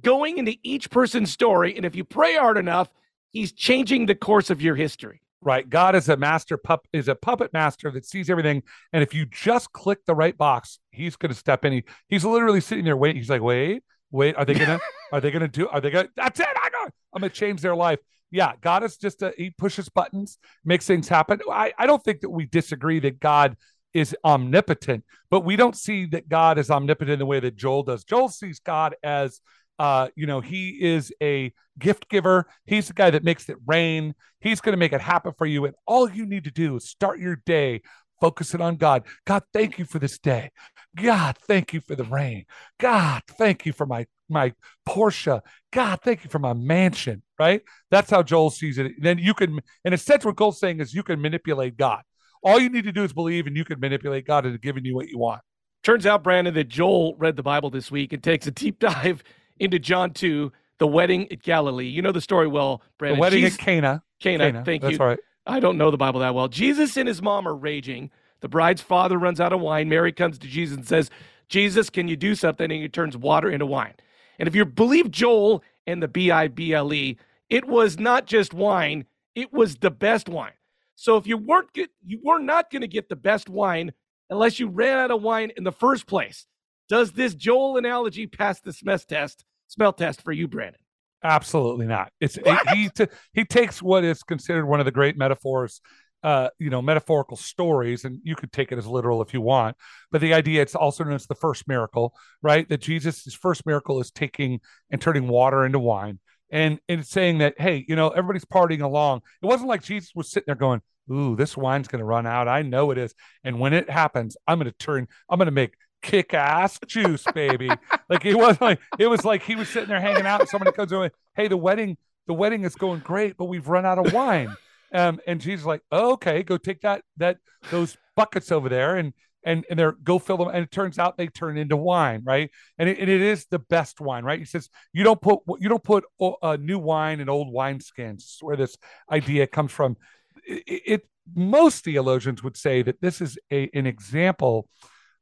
going 0.01 0.38
into 0.38 0.56
each 0.63 0.89
person's 0.89 1.31
story. 1.31 1.75
And 1.75 1.86
if 1.86 1.95
you 1.95 2.03
pray 2.03 2.36
hard 2.36 2.57
enough, 2.57 2.89
he's 3.31 3.51
changing 3.51 4.06
the 4.06 4.15
course 4.15 4.50
of 4.50 4.62
your 4.62 4.75
history. 4.75 5.21
Right. 5.42 5.68
God 5.69 5.95
is 5.95 6.09
a 6.09 6.18
master 6.18 6.57
pup 6.57 6.85
is 6.92 7.07
a 7.07 7.15
puppet 7.15 7.53
master 7.53 7.89
that 7.92 8.06
sees 8.06 8.30
everything. 8.30 8.62
And 8.92 9.01
if 9.01 9.13
you 9.13 9.25
just 9.25 9.71
click 9.71 10.00
the 10.06 10.13
right 10.13 10.38
box, 10.38 10.80
he's 10.92 11.15
gonna 11.15 11.33
step 11.33 11.63
in. 11.63 11.74
He, 11.74 11.83
he's 12.09 12.25
literally 12.25 12.59
sitting 12.59 12.83
there 12.83 12.97
waiting. 12.97 13.21
He's 13.21 13.30
like, 13.30 13.42
wait, 13.42 13.83
wait, 14.12 14.35
are 14.35 14.44
they 14.44 14.53
gonna 14.53 14.80
are 15.11 15.21
they 15.21 15.31
gonna 15.31 15.47
do 15.47 15.67
are 15.69 15.81
they 15.81 15.91
gonna 15.91 16.09
that's 16.15 16.39
it? 16.39 16.47
I 16.47 16.69
know 16.69 16.89
I'm 17.13 17.21
gonna 17.21 17.29
change 17.29 17.61
their 17.61 17.75
life. 17.75 18.00
Yeah, 18.31 18.53
God 18.61 18.83
is 18.83 18.97
just 18.97 19.21
a 19.21 19.33
he 19.38 19.50
pushes 19.51 19.89
buttons, 19.89 20.38
makes 20.63 20.85
things 20.85 21.07
happen. 21.07 21.39
I, 21.51 21.73
I 21.77 21.85
don't 21.88 22.03
think 22.03 22.21
that 22.21 22.29
we 22.29 22.45
disagree 22.45 23.00
that 23.00 23.19
God 23.19 23.57
is 23.94 24.15
omnipotent, 24.23 25.03
but 25.31 25.41
we 25.41 25.56
don't 25.56 25.75
see 25.75 26.06
that 26.07 26.29
God 26.29 26.59
is 26.59 26.69
omnipotent 26.69 27.13
in 27.13 27.19
the 27.19 27.25
way 27.25 27.39
that 27.39 27.56
Joel 27.56 27.83
does. 27.83 28.03
Joel 28.03 28.29
sees 28.29 28.59
God 28.59 28.95
as 29.03 29.41
uh, 29.79 30.09
you 30.15 30.27
know, 30.27 30.41
he 30.41 30.71
is 30.71 31.11
a 31.23 31.53
gift 31.79 32.09
giver. 32.09 32.47
He's 32.65 32.89
the 32.89 32.94
guy 32.94 33.09
that 33.09 33.23
makes 33.23 33.47
it 33.47 33.56
rain. 33.65 34.13
He's 34.41 34.59
going 34.59 34.73
to 34.73 34.77
make 34.77 34.91
it 34.91 35.00
happen 35.00 35.31
for 35.38 35.45
you. 35.45 35.65
And 35.65 35.73
all 35.88 36.09
you 36.09 36.25
need 36.25 36.44
to 36.44 36.51
do 36.51 36.75
is 36.75 36.89
start 36.89 37.19
your 37.19 37.38
day 37.45 37.81
focusing 38.19 38.59
on 38.59 38.75
God. 38.75 39.03
God, 39.25 39.44
thank 39.53 39.79
you 39.79 39.85
for 39.85 39.97
this 39.97 40.19
day. 40.19 40.51
God, 40.95 41.38
thank 41.47 41.73
you 41.73 41.79
for 41.79 41.95
the 41.95 42.03
rain. 42.03 42.45
God, 42.77 43.23
thank 43.38 43.65
you 43.65 43.71
for 43.71 43.85
my 43.85 44.06
my 44.31 44.53
Porsche. 44.89 45.41
God, 45.71 46.00
thank 46.03 46.24
you 46.24 46.30
for 46.30 46.39
my 46.39 46.53
mansion. 46.53 47.21
Right? 47.38 47.62
That's 47.91 48.09
how 48.09 48.24
Joel 48.24 48.50
sees 48.50 48.77
it. 48.77 48.91
then 49.00 49.18
you 49.18 49.33
can, 49.33 49.59
in 49.86 49.94
a 49.94 49.97
sense, 49.97 50.25
what 50.25 50.38
Joel's 50.38 50.59
saying 50.59 50.80
is 50.80 50.94
you 50.94 51.03
can 51.03 51.21
manipulate 51.21 51.77
God. 51.77 52.01
All 52.44 52.59
you 52.59 52.69
need 52.69 52.86
to 52.86 52.91
do 52.91 53.03
is 53.03 53.13
believe, 53.13 53.47
and 53.47 53.56
you 53.56 53.65
can 53.65 53.80
manipulate 53.80 54.25
God 54.25 54.45
into 54.45 54.57
giving 54.57 54.86
you 54.86 54.95
what 54.95 55.07
you 55.07 55.18
want. 55.18 55.41
Turns 55.83 56.06
out, 56.06 56.24
Brandon, 56.24 56.53
that 56.53 56.68
Joel 56.68 57.15
read 57.18 57.36
the 57.36 57.44
Bible 57.44 57.69
this 57.69 57.91
week 57.91 58.13
and 58.13 58.24
takes 58.24 58.47
a 58.47 58.51
deep 58.51 58.80
dive 58.80 59.24
into 59.59 59.80
John 59.80 60.12
2, 60.12 60.51
the 60.80 60.88
wedding 60.88 61.31
at 61.31 61.44
Galilee. 61.44 61.88
You 61.88 62.01
know 62.01 62.12
the 62.12 62.21
story 62.21 62.47
well, 62.47 62.81
Brandon. 62.97 63.18
The 63.18 63.21
wedding 63.21 63.42
Jesus, 63.42 63.59
at 63.59 63.65
Cana. 63.65 64.03
Cana, 64.19 64.45
Cana. 64.45 64.65
thank 64.65 64.81
That's 64.81 64.94
you. 64.94 64.97
That's 64.97 65.07
right. 65.07 65.19
I 65.45 65.59
don't 65.59 65.77
know 65.77 65.92
the 65.92 65.97
Bible 65.97 66.19
that 66.21 66.35
well. 66.35 66.47
Jesus 66.47 66.95
and 66.97 67.07
his 67.07 67.21
mom 67.21 67.47
are 67.47 67.56
raging. 67.56 68.12
The 68.42 68.47
bride's 68.47 68.81
father 68.81 69.18
runs 69.18 69.39
out 69.39 69.51
of 69.51 69.59
wine. 69.59 69.89
Mary 69.89 70.12
comes 70.12 70.38
to 70.39 70.47
Jesus 70.47 70.77
and 70.77 70.88
says, 70.88 71.09
Jesus, 71.50 71.89
can 71.89 72.07
you 72.07 72.15
do 72.15 72.35
something? 72.35 72.71
And 72.71 72.81
he 72.81 72.88
turns 72.88 73.18
water 73.18 73.50
into 73.50 73.65
wine. 73.65 73.94
And 74.39 74.47
if 74.47 74.56
you 74.56 74.65
believe 74.65 75.12
Joel 75.12 75.63
and 75.86 76.01
the 76.01 76.07
B 76.07 76.31
I 76.31 76.47
B 76.47 76.74
L 76.74 76.94
E, 76.94 77.18
it 77.50 77.65
was 77.65 78.00
not 78.00 78.25
just 78.25 78.53
wine, 78.53 79.06
it 79.36 79.53
was 79.53 79.75
the 79.75 79.91
best 79.91 80.30
wine. 80.30 80.53
So 80.95 81.18
if 81.18 81.27
you 81.27 81.38
weren't 81.38 81.71
get, 81.74 81.89
you 82.06 82.19
were 82.24 82.39
not 82.39 82.71
going 82.71 82.81
to 82.81 82.88
get 82.88 83.09
the 83.09 83.15
best 83.15 83.50
wine 83.50 83.91
unless 84.30 84.59
you 84.59 84.68
ran 84.68 84.97
out 84.97 85.12
of 85.12 85.21
wine 85.21 85.51
in 85.56 85.63
the 85.63 85.71
first 85.71 86.07
place. 86.07 86.45
Does 86.89 87.12
this 87.12 87.36
Joel 87.36 87.77
analogy 87.77 88.27
pass 88.27 88.59
the 88.62 88.74
smell 88.74 89.00
test? 89.00 89.45
Smell 89.68 89.94
test 89.94 90.21
for 90.21 90.31
you, 90.31 90.47
Brandon? 90.47 90.81
Absolutely 91.24 91.85
not. 91.85 92.12
It's 92.19 92.38
it, 92.38 92.69
he 92.69 92.89
t- 92.89 93.07
he 93.33 93.45
takes 93.45 93.81
what 93.81 94.03
is 94.03 94.24
considered 94.24 94.65
one 94.65 94.80
of 94.80 94.85
the 94.85 94.92
great 94.92 95.18
metaphors, 95.18 95.81
uh, 96.24 96.50
you 96.60 96.69
know, 96.69 96.81
metaphorical 96.81 97.38
stories, 97.38 98.06
and 98.06 98.19
you 98.24 98.36
could 98.36 98.51
take 98.51 98.71
it 98.71 98.77
as 98.77 98.88
literal 98.88 99.21
if 99.21 99.33
you 99.33 99.42
want. 99.42 99.77
But 100.12 100.21
the 100.21 100.33
idea 100.33 100.62
it's 100.62 100.75
also 100.75 101.04
known 101.04 101.13
as 101.13 101.27
the 101.27 101.36
first 101.36 101.68
miracle, 101.68 102.13
right? 102.42 102.68
That 102.69 102.81
Jesus' 102.81 103.24
his 103.24 103.33
first 103.33 103.66
miracle 103.66 104.00
is 104.00 104.12
taking 104.12 104.60
and 104.89 105.01
turning 105.01 105.27
water 105.27 105.66
into 105.66 105.80
wine, 105.80 106.19
and 106.51 106.80
and 106.89 107.01
it's 107.01 107.10
saying 107.10 107.39
that 107.39 107.56
hey, 107.57 107.86
you 107.88 107.95
know, 107.95 108.10
everybody's 108.10 108.45
partying 108.45 108.81
along. 108.81 109.21
It 109.42 109.45
wasn't 109.45 109.69
like 109.69 109.83
Jesus 109.83 110.11
was 110.14 110.30
sitting 110.30 110.45
there 110.47 110.56
going, 110.56 110.81
"Ooh, 111.11 111.35
this 111.35 111.56
wine's 111.56 111.88
going 111.88 111.99
to 111.99 112.06
run 112.06 112.28
out. 112.28 112.47
I 112.47 112.64
know 112.64 112.92
it 112.92 112.97
is." 112.97 113.14
And 113.44 113.59
when 113.59 113.73
it 113.73 113.90
happens, 113.90 114.35
I'm 114.47 114.59
going 114.59 114.71
to 114.71 114.78
turn. 114.78 115.07
I'm 115.30 115.38
going 115.38 115.45
to 115.45 115.52
make 115.52 115.73
kick 116.02 116.33
ass 116.33 116.80
juice, 116.88 117.26
baby. 117.33 117.69
like 118.09 118.26
it 118.26 118.35
was 118.35 118.59
like 118.59 118.80
it 118.97 119.07
was 119.07 119.23
like 119.23 119.44
he 119.44 119.56
was 119.56 119.69
sitting 119.69 119.90
there 119.90 120.02
hanging 120.02 120.26
out, 120.26 120.42
and 120.42 120.49
somebody 120.49 120.71
comes 120.71 120.92
over, 120.92 121.11
hey, 121.35 121.47
the 121.47 121.57
wedding, 121.57 121.97
the 122.28 122.33
wedding 122.33 122.66
is 122.66 122.76
going 122.76 122.99
great, 122.99 123.38
but 123.38 123.45
we've 123.45 123.68
run 123.68 123.85
out 123.85 124.06
of 124.06 124.14
wine. 124.14 124.56
Um, 124.94 125.19
and 125.28 125.40
Jesus 125.40 125.66
like, 125.66 125.81
oh, 125.92 126.14
okay, 126.14 126.44
go 126.44 126.58
take 126.58 126.81
that 126.81 127.04
that 127.18 127.38
those 127.69 127.98
buckets 128.16 128.52
over 128.52 128.69
there 128.69 128.96
and 128.96 129.14
and 129.44 129.66
and 129.69 129.80
they're 129.80 129.92
go 129.92 130.19
fill 130.19 130.38
them. 130.38 130.50
And 130.50 130.64
it 130.64 130.72
turns 130.72 131.00
out 131.00 131.18
they 131.18 131.28
turn 131.28 131.58
into 131.58 131.78
wine, 131.78 132.22
right? 132.26 132.50
And 132.78 132.90
it, 132.90 133.00
and 133.00 133.10
it 133.10 133.22
is 133.22 133.46
the 133.46 133.60
best 133.60 134.02
wine, 134.02 134.24
right? 134.24 134.40
He 134.40 134.46
says 134.46 134.69
you 134.94 135.04
don't 135.04 135.22
put 135.22 135.40
you 135.60 135.69
don't 135.69 135.84
put 135.84 136.06
uh, 136.19 136.58
new 136.60 136.80
wine 136.80 137.19
in 137.19 137.30
old 137.30 137.52
wine 137.52 137.80
wineskins. 137.80 138.38
Where 138.42 138.58
this 138.58 138.78
idea 139.12 139.48
comes 139.48 139.72
from, 139.72 139.98
it, 140.46 140.81
it 140.86 141.08
most 141.36 141.84
theologians 141.84 142.44
would 142.44 142.58
say 142.58 142.81
that 142.81 143.02
this 143.02 143.22
is 143.22 143.38
a 143.52 143.69
an 143.74 143.86
example 143.86 144.68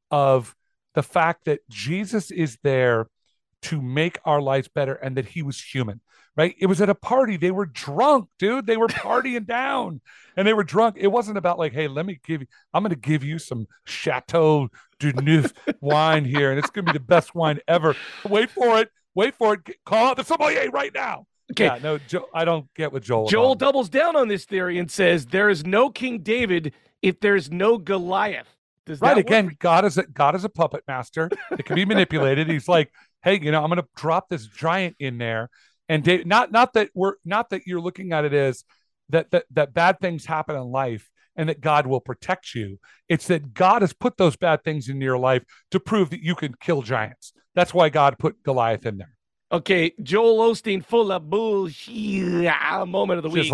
of 0.10 0.56
the 0.96 1.04
fact 1.04 1.46
that 1.46 1.60
Jesus 1.70 2.32
is 2.32 2.58
there 2.64 3.08
to 3.64 3.82
make 3.82 4.20
our 4.26 4.42
lives 4.42 4.68
better 4.68 4.94
and 4.94 5.18
that 5.18 5.26
he 5.26 5.42
was 5.42 5.62
human, 5.62 6.02
right? 6.36 6.56
It 6.60 6.68
was 6.68 6.82
at 6.82 6.90
a 6.90 6.96
party. 6.96 7.38
They 7.38 7.52
were 7.52 7.66
drunk, 7.66 8.30
dude. 8.40 8.66
They 8.68 8.78
were 8.78 8.88
partying 8.88 9.46
down 9.48 10.02
and 10.36 10.48
they 10.48 10.54
were 10.54 10.64
drunk. 10.64 10.96
It 10.98 11.08
wasn't 11.08 11.38
about 11.38 11.58
like, 11.60 11.74
hey, 11.74 11.88
let 11.88 12.06
me 12.06 12.20
give 12.26 12.42
you, 12.42 12.48
I'm 12.74 12.84
going 12.84 12.94
to 12.94 13.00
give 13.00 13.24
you 13.24 13.40
some 13.40 13.68
Chateau 13.86 14.70
du 15.00 15.14
Neuf 15.14 15.54
wine 15.82 16.26
here 16.26 16.52
and 16.52 16.60
it's 16.60 16.70
going 16.70 16.86
to 16.86 16.94
be 16.94 16.98
the 16.98 17.04
best 17.04 17.36
wine 17.36 17.60
ever. 17.68 17.96
Wait 18.28 18.50
for 18.52 18.80
it. 18.80 18.90
Wait 19.16 19.36
for 19.36 19.56
it. 19.56 19.62
Call 19.86 20.08
out 20.08 20.18
the 20.18 20.24
sommelier 20.24 20.70
right 20.70 20.94
now. 20.94 21.26
Okay. 21.52 21.66
Yeah, 21.66 21.80
no, 21.82 21.98
jo- 21.98 22.28
I 22.34 22.46
don't 22.46 22.72
get 22.76 22.92
what 22.92 23.04
Joel. 23.04 23.28
Joel 23.28 23.54
about. 23.54 23.60
doubles 23.60 23.90
down 23.90 24.16
on 24.16 24.28
this 24.28 24.46
theory 24.46 24.78
and 24.80 24.92
says 24.92 25.26
there 25.28 25.50
is 25.50 25.66
no 25.66 25.90
King 25.90 26.20
David 26.20 26.74
if 27.02 27.20
there's 27.20 27.50
no 27.50 27.78
Goliath. 27.78 28.48
Does 28.86 29.02
right 29.02 29.18
again, 29.18 29.48
work? 29.48 29.60
God 29.60 29.86
is 29.86 29.98
a 29.98 30.04
God 30.04 30.36
is 30.36 30.44
a 30.46 30.50
puppet 30.50 30.84
master. 30.88 31.30
It 31.52 31.66
can 31.66 31.76
be 31.76 31.86
manipulated. 31.86 32.50
He's 32.50 32.68
like, 32.68 32.92
hey, 33.24 33.40
you 33.42 33.52
know, 33.52 33.64
I'm 33.64 33.70
going 33.70 33.82
to 33.82 33.88
drop 33.96 34.30
this 34.30 34.48
giant 34.48 34.96
in 35.00 35.18
there, 35.18 35.50
and 35.90 36.04
Dave, 36.04 36.26
not 36.26 36.52
not 36.52 36.74
that 36.74 36.90
we're 36.94 37.16
not 37.26 37.50
that 37.52 37.66
you're 37.66 37.82
looking 37.82 38.14
at 38.14 38.26
it 38.26 38.34
as 38.34 38.64
that 39.10 39.32
that 39.32 39.46
that 39.52 39.74
bad 39.74 40.00
things 40.00 40.26
happen 40.26 40.56
in 40.56 40.64
life 40.64 41.10
and 41.36 41.50
that 41.50 41.62
God 41.62 41.88
will 41.88 42.02
protect 42.02 42.56
you. 42.56 42.80
It's 43.08 43.28
that 43.28 43.54
God 43.54 43.84
has 43.84 43.94
put 43.94 44.18
those 44.18 44.36
bad 44.36 44.64
things 44.64 44.90
in 44.90 45.00
your 45.00 45.18
life 45.18 45.44
to 45.72 45.80
prove 45.80 46.10
that 46.10 46.22
you 46.22 46.36
can 46.36 46.56
kill 46.60 46.82
giants. 46.82 47.32
That's 47.54 47.74
why 47.74 47.90
God 47.90 48.18
put 48.18 48.44
Goliath 48.44 48.86
in 48.86 48.98
there. 48.98 49.16
Okay, 49.52 49.94
Joel 50.04 50.52
Osteen, 50.52 50.84
full 50.84 51.12
of 51.12 51.30
bullshit. 51.30 52.52
Moment 52.88 53.18
of 53.18 53.24
the 53.24 53.30
week. 53.30 53.54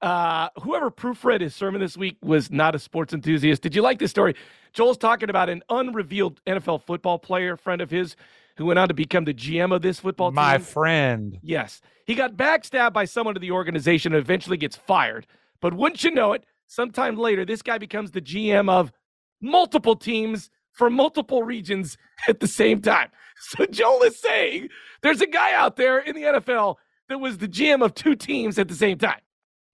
Uh, 0.00 0.48
whoever 0.62 0.92
proofread 0.92 1.40
his 1.40 1.54
sermon 1.54 1.80
this 1.80 1.96
week 1.96 2.16
was 2.22 2.52
not 2.52 2.74
a 2.74 2.78
sports 2.78 3.12
enthusiast. 3.12 3.62
Did 3.62 3.74
you 3.74 3.82
like 3.82 3.98
this 3.98 4.10
story? 4.12 4.36
Joel's 4.72 4.96
talking 4.96 5.28
about 5.28 5.48
an 5.48 5.62
unrevealed 5.68 6.40
NFL 6.46 6.82
football 6.84 7.18
player, 7.18 7.56
friend 7.56 7.80
of 7.80 7.90
his, 7.90 8.14
who 8.58 8.66
went 8.66 8.78
on 8.78 8.88
to 8.88 8.94
become 8.94 9.24
the 9.24 9.32
GM 9.32 9.74
of 9.74 9.82
this 9.82 10.00
football 10.00 10.30
team. 10.30 10.34
My 10.34 10.58
friend. 10.58 11.38
Yes. 11.42 11.80
He 12.06 12.14
got 12.14 12.36
backstabbed 12.36 12.92
by 12.92 13.04
someone 13.04 13.36
in 13.36 13.40
the 13.40 13.52
organization 13.52 14.12
and 14.12 14.20
eventually 14.20 14.56
gets 14.56 14.76
fired. 14.76 15.26
But 15.60 15.74
wouldn't 15.74 16.02
you 16.02 16.10
know 16.10 16.32
it, 16.32 16.44
sometime 16.66 17.16
later, 17.16 17.44
this 17.44 17.62
guy 17.62 17.78
becomes 17.78 18.10
the 18.10 18.20
GM 18.20 18.68
of 18.68 18.92
multiple 19.40 19.94
teams 19.94 20.50
for 20.72 20.90
multiple 20.90 21.42
regions 21.42 21.96
at 22.28 22.40
the 22.40 22.48
same 22.48 22.82
time. 22.82 23.08
So 23.40 23.66
Joel 23.66 24.02
is 24.02 24.20
saying 24.20 24.70
there's 25.00 25.20
a 25.20 25.26
guy 25.28 25.54
out 25.54 25.76
there 25.76 26.00
in 26.00 26.16
the 26.16 26.22
NFL 26.22 26.74
that 27.08 27.20
was 27.20 27.38
the 27.38 27.46
GM 27.46 27.84
of 27.84 27.94
two 27.94 28.16
teams 28.16 28.58
at 28.58 28.66
the 28.66 28.74
same 28.74 28.98
time. 28.98 29.20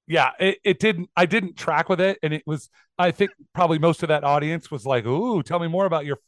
Yeah, 0.06 0.32
it, 0.38 0.58
it 0.62 0.78
didn't. 0.78 1.08
I 1.16 1.24
didn't 1.24 1.56
track 1.56 1.88
with 1.88 1.98
it, 1.98 2.18
and 2.22 2.34
it 2.34 2.42
was. 2.46 2.68
I 2.98 3.10
think 3.10 3.30
probably 3.54 3.78
most 3.78 4.02
of 4.02 4.10
that 4.10 4.22
audience 4.22 4.70
was 4.70 4.84
like, 4.84 5.06
"Ooh, 5.06 5.42
tell 5.42 5.58
me 5.58 5.66
more 5.66 5.86
about 5.86 6.04
your 6.04 6.18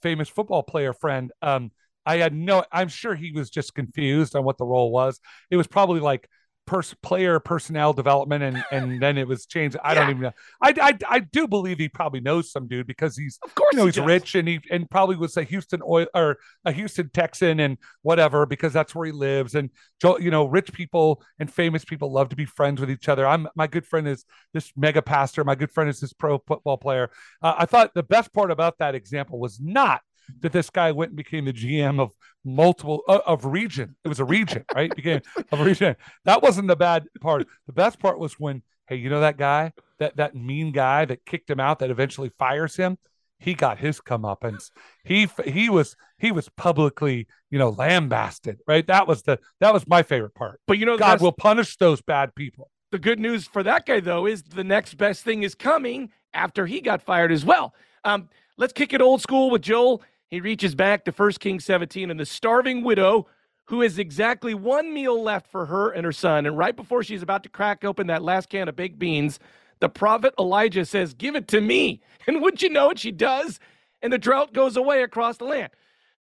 famous 0.00 0.30
football 0.30 0.62
player 0.62 0.94
friend." 0.94 1.32
Um, 1.42 1.70
I 2.06 2.16
had 2.18 2.34
no. 2.34 2.64
I'm 2.72 2.88
sure 2.88 3.14
he 3.14 3.32
was 3.32 3.50
just 3.50 3.74
confused 3.74 4.36
on 4.36 4.44
what 4.44 4.58
the 4.58 4.64
role 4.64 4.90
was. 4.90 5.20
It 5.50 5.56
was 5.56 5.66
probably 5.66 6.00
like 6.00 6.28
pers- 6.66 6.94
player 7.02 7.40
personnel 7.40 7.92
development, 7.92 8.42
and 8.44 8.64
and 8.70 9.02
then 9.02 9.18
it 9.18 9.26
was 9.28 9.46
changed. 9.46 9.76
I 9.82 9.94
don't 9.94 10.08
even 10.10 10.22
know. 10.22 10.32
I, 10.62 10.74
I 10.80 10.98
I 11.16 11.18
do 11.20 11.48
believe 11.48 11.78
he 11.78 11.88
probably 11.88 12.20
knows 12.20 12.50
some 12.50 12.68
dude 12.68 12.86
because 12.86 13.16
he's 13.16 13.40
Of 13.42 13.54
course, 13.54 13.72
you 13.72 13.78
know 13.78 13.86
he's 13.86 13.96
does. 13.96 14.04
rich 14.04 14.34
and 14.34 14.46
he 14.48 14.60
and 14.70 14.88
probably 14.90 15.16
was 15.16 15.36
a 15.36 15.42
Houston 15.42 15.80
oil 15.86 16.06
or 16.14 16.38
a 16.64 16.72
Houston 16.72 17.10
Texan 17.12 17.60
and 17.60 17.78
whatever 18.02 18.46
because 18.46 18.72
that's 18.72 18.94
where 18.94 19.06
he 19.06 19.12
lives 19.12 19.54
and 19.54 19.70
Joe 20.00 20.18
you 20.18 20.30
know 20.30 20.46
rich 20.46 20.72
people 20.72 21.22
and 21.38 21.52
famous 21.52 21.84
people 21.84 22.12
love 22.12 22.28
to 22.30 22.36
be 22.36 22.44
friends 22.44 22.80
with 22.80 22.90
each 22.90 23.08
other. 23.08 23.26
I'm 23.26 23.48
my 23.54 23.66
good 23.66 23.86
friend 23.86 24.06
is 24.08 24.24
this 24.52 24.72
mega 24.76 25.02
pastor. 25.02 25.44
My 25.44 25.54
good 25.54 25.70
friend 25.72 25.90
is 25.90 26.00
this 26.00 26.12
pro 26.12 26.38
football 26.46 26.76
player. 26.78 27.10
Uh, 27.42 27.54
I 27.58 27.66
thought 27.66 27.94
the 27.94 28.02
best 28.02 28.32
part 28.32 28.50
about 28.50 28.78
that 28.78 28.94
example 28.94 29.38
was 29.38 29.60
not 29.60 30.00
that 30.40 30.52
this 30.52 30.70
guy 30.70 30.92
went 30.92 31.10
and 31.10 31.16
became 31.16 31.44
the 31.44 31.52
GM 31.52 32.00
of 32.00 32.12
multiple 32.44 33.02
uh, 33.08 33.20
of 33.26 33.44
region. 33.44 33.96
It 34.04 34.08
was 34.08 34.20
a 34.20 34.24
region, 34.24 34.64
right? 34.74 34.94
Became 34.94 35.20
of 35.52 35.60
a 35.60 35.64
region. 35.64 35.96
That 36.24 36.42
wasn't 36.42 36.68
the 36.68 36.76
bad 36.76 37.06
part. 37.20 37.46
The 37.66 37.72
best 37.72 37.98
part 37.98 38.18
was 38.18 38.34
when, 38.34 38.62
hey, 38.86 38.96
you 38.96 39.10
know 39.10 39.20
that 39.20 39.36
guy, 39.36 39.72
that 39.98 40.16
that 40.16 40.34
mean 40.34 40.72
guy 40.72 41.04
that 41.04 41.24
kicked 41.26 41.50
him 41.50 41.60
out, 41.60 41.80
that 41.80 41.90
eventually 41.90 42.30
fires 42.38 42.76
him. 42.76 42.98
He 43.38 43.52
got 43.52 43.78
his 43.78 44.00
comeuppance. 44.00 44.70
He 45.04 45.28
he 45.44 45.68
was 45.68 45.94
he 46.18 46.32
was 46.32 46.48
publicly, 46.56 47.26
you 47.50 47.58
know, 47.58 47.68
lambasted. 47.70 48.60
Right. 48.66 48.86
That 48.86 49.06
was 49.06 49.22
the 49.22 49.38
that 49.60 49.74
was 49.74 49.86
my 49.86 50.02
favorite 50.02 50.34
part. 50.34 50.60
But 50.66 50.78
you 50.78 50.86
know, 50.86 50.96
God 50.96 51.20
will 51.20 51.32
punish 51.32 51.76
those 51.76 52.00
bad 52.00 52.34
people. 52.34 52.70
the 52.92 52.98
good 52.98 53.20
news 53.20 53.46
for 53.46 53.62
that 53.62 53.84
guy, 53.84 54.00
though, 54.00 54.26
is 54.26 54.42
the 54.42 54.64
next 54.64 54.94
best 54.94 55.22
thing 55.22 55.42
is 55.42 55.54
coming 55.54 56.10
after 56.32 56.66
he 56.66 56.80
got 56.80 57.02
fired 57.02 57.32
as 57.32 57.44
well. 57.44 57.74
Um, 58.04 58.28
let's 58.56 58.72
kick 58.72 58.92
it 58.92 59.02
old 59.02 59.20
school 59.20 59.50
with 59.50 59.62
Joel. 59.62 60.02
He 60.30 60.40
reaches 60.40 60.74
back 60.74 61.04
to 61.04 61.12
1 61.12 61.32
Kings 61.32 61.64
17 61.64 62.10
and 62.10 62.18
the 62.18 62.26
starving 62.26 62.82
widow 62.82 63.26
who 63.66 63.80
has 63.80 63.98
exactly 63.98 64.54
one 64.54 64.92
meal 64.92 65.20
left 65.22 65.50
for 65.50 65.66
her 65.66 65.90
and 65.90 66.04
her 66.04 66.12
son. 66.12 66.46
And 66.46 66.56
right 66.56 66.74
before 66.74 67.02
she's 67.02 67.22
about 67.22 67.42
to 67.44 67.48
crack 67.48 67.84
open 67.84 68.06
that 68.08 68.22
last 68.22 68.48
can 68.48 68.68
of 68.68 68.76
baked 68.76 68.98
beans, 68.98 69.38
the 69.80 69.88
prophet 69.88 70.34
Elijah 70.38 70.84
says, 70.84 71.14
Give 71.14 71.36
it 71.36 71.48
to 71.48 71.60
me. 71.60 72.00
And 72.28 72.42
would 72.42 72.60
you 72.60 72.68
know 72.68 72.90
it? 72.90 72.98
She 72.98 73.12
does. 73.12 73.60
And 74.02 74.12
the 74.12 74.18
drought 74.18 74.52
goes 74.52 74.76
away 74.76 75.04
across 75.04 75.36
the 75.36 75.44
land. 75.44 75.70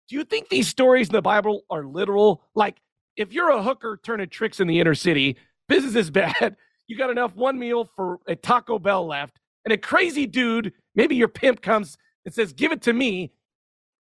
Do 0.07 0.15
you 0.15 0.23
think 0.23 0.49
these 0.49 0.67
stories 0.67 1.07
in 1.07 1.13
the 1.13 1.21
Bible 1.21 1.63
are 1.71 1.83
literal? 1.83 2.43
Like, 2.53 2.77
if 3.17 3.33
you're 3.33 3.49
a 3.49 3.63
hooker 3.63 3.99
turning 4.03 4.29
tricks 4.29 4.59
in 4.59 4.67
the 4.67 4.79
inner 4.79 4.93
city, 4.93 5.35
business 5.67 5.95
is 5.95 6.11
bad. 6.11 6.57
You 6.85 6.95
got 6.95 7.09
enough 7.09 7.35
one 7.35 7.57
meal 7.57 7.89
for 7.95 8.19
a 8.27 8.35
Taco 8.35 8.77
Bell 8.77 9.07
left, 9.07 9.39
and 9.63 9.73
a 9.73 9.77
crazy 9.77 10.27
dude, 10.27 10.73
maybe 10.93 11.15
your 11.15 11.27
pimp 11.27 11.63
comes 11.63 11.97
and 12.23 12.31
says, 12.31 12.53
Give 12.53 12.71
it 12.71 12.83
to 12.83 12.93
me, 12.93 13.31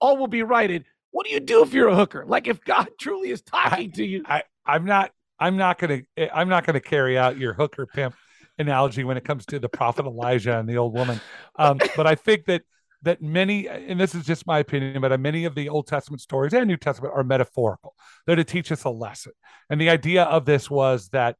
all 0.03 0.19
will 0.19 0.27
be 0.27 0.43
righted. 0.43 0.85
What 1.13 1.27
do 1.27 1.33
you 1.33 1.41
do 1.41 1.63
if 1.63 1.73
you're 1.73 1.89
a 1.89 1.95
hooker? 1.95 2.25
Like, 2.27 2.49
if 2.49 2.63
God 2.63 2.89
truly 3.01 3.31
is 3.31 3.41
talking 3.41 3.93
to 3.93 4.05
you, 4.05 4.25
I 4.27 4.43
I'm 4.67 4.85
not 4.85 5.13
I'm 5.39 5.57
not 5.57 5.79
gonna 5.79 6.03
I'm 6.35 6.49
not 6.49 6.67
gonna 6.67 6.81
carry 6.81 7.17
out 7.17 7.39
your 7.39 7.55
hooker 7.55 7.87
pimp 7.87 8.15
analogy 8.59 9.05
when 9.05 9.17
it 9.17 9.25
comes 9.25 9.47
to 9.47 9.59
the 9.59 9.69
prophet 9.69 10.05
Elijah 10.05 10.59
and 10.59 10.69
the 10.69 10.77
old 10.77 10.93
woman. 10.93 11.21
Um, 11.57 11.79
but 11.97 12.07
I 12.07 12.17
think 12.17 12.45
that 12.47 12.63
that 13.05 13.21
many, 13.21 13.69
and 13.69 13.99
this 13.99 14.15
is 14.15 14.25
just 14.25 14.47
my 14.47 14.61
opinion, 14.61 15.01
but 15.01 15.19
many 15.19 15.45
of 15.45 15.57
the 15.57 15.69
Old 15.69 15.89
Testament 15.89 16.21
stories 16.21 16.53
and 16.53 16.69
New 16.69 16.77
Testament 16.77 17.13
are 17.17 17.25
metaphorical. 17.25 17.97
They're 18.27 18.37
to 18.37 18.45
teach 18.45 18.71
us 18.71 18.85
a 18.85 18.91
lesson. 18.91 19.33
And 19.69 19.81
the 19.81 19.91
idea 19.91 20.23
of 20.23 20.45
this 20.45 20.71
was 20.71 21.09
that 21.09 21.37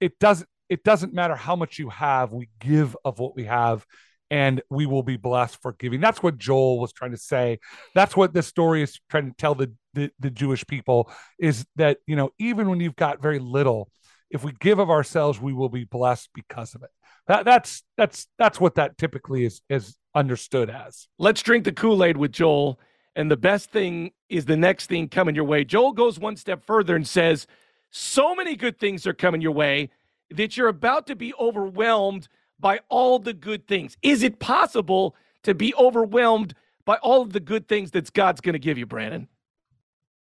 it 0.00 0.18
doesn't 0.18 0.48
it 0.68 0.84
doesn't 0.84 1.12
matter 1.12 1.36
how 1.36 1.54
much 1.54 1.78
you 1.78 1.90
have, 1.90 2.32
we 2.32 2.48
give 2.58 2.96
of 3.04 3.18
what 3.18 3.36
we 3.36 3.44
have. 3.44 3.84
And 4.32 4.62
we 4.70 4.86
will 4.86 5.02
be 5.02 5.18
blessed 5.18 5.60
for 5.60 5.74
giving. 5.74 6.00
That's 6.00 6.22
what 6.22 6.38
Joel 6.38 6.80
was 6.80 6.90
trying 6.92 7.10
to 7.10 7.18
say. 7.18 7.58
That's 7.94 8.16
what 8.16 8.32
this 8.32 8.46
story 8.46 8.82
is 8.82 8.98
trying 9.10 9.28
to 9.28 9.36
tell 9.36 9.54
the, 9.54 9.72
the 9.92 10.10
the 10.18 10.30
Jewish 10.30 10.66
people 10.66 11.10
is 11.38 11.66
that 11.76 11.98
you 12.06 12.16
know 12.16 12.30
even 12.38 12.70
when 12.70 12.80
you've 12.80 12.96
got 12.96 13.20
very 13.20 13.38
little, 13.38 13.90
if 14.30 14.42
we 14.42 14.52
give 14.58 14.78
of 14.78 14.88
ourselves, 14.88 15.38
we 15.38 15.52
will 15.52 15.68
be 15.68 15.84
blessed 15.84 16.30
because 16.34 16.74
of 16.74 16.82
it. 16.82 16.88
That 17.26 17.44
that's 17.44 17.82
that's 17.98 18.26
that's 18.38 18.58
what 18.58 18.76
that 18.76 18.96
typically 18.96 19.44
is 19.44 19.60
is 19.68 19.98
understood 20.14 20.70
as. 20.70 21.08
let's 21.18 21.42
drink 21.42 21.64
the 21.64 21.72
Kool 21.72 22.02
Aid 22.02 22.16
with 22.16 22.32
Joel. 22.32 22.80
And 23.14 23.30
the 23.30 23.36
best 23.36 23.70
thing 23.70 24.12
is 24.30 24.46
the 24.46 24.56
next 24.56 24.86
thing 24.86 25.08
coming 25.08 25.34
your 25.34 25.44
way. 25.44 25.64
Joel 25.64 25.92
goes 25.92 26.18
one 26.18 26.36
step 26.36 26.64
further 26.64 26.96
and 26.96 27.06
says, 27.06 27.46
So 27.90 28.34
many 28.34 28.56
good 28.56 28.78
things 28.78 29.06
are 29.06 29.12
coming 29.12 29.42
your 29.42 29.52
way 29.52 29.90
that 30.30 30.56
you're 30.56 30.68
about 30.68 31.06
to 31.08 31.16
be 31.16 31.34
overwhelmed 31.38 32.28
by 32.62 32.80
all 32.88 33.18
the 33.18 33.34
good 33.34 33.68
things. 33.68 33.98
Is 34.00 34.22
it 34.22 34.38
possible 34.38 35.14
to 35.42 35.54
be 35.54 35.74
overwhelmed 35.74 36.54
by 36.86 36.96
all 36.96 37.20
of 37.20 37.34
the 37.34 37.40
good 37.40 37.68
things 37.68 37.90
that 37.90 38.10
God's 38.14 38.40
going 38.40 38.54
to 38.54 38.58
give 38.58 38.78
you, 38.78 38.86
Brandon? 38.86 39.28